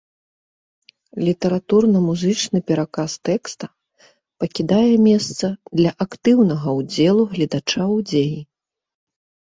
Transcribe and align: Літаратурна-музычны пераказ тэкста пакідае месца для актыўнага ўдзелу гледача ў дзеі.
Літаратурна-музычны 1.27 2.59
пераказ 2.71 3.11
тэкста 3.31 3.65
пакідае 4.39 4.93
месца 5.09 5.45
для 5.81 5.91
актыўнага 6.11 6.69
ўдзелу 6.83 7.23
гледача 7.39 7.83
ў 7.95 8.13
дзеі. 8.13 8.39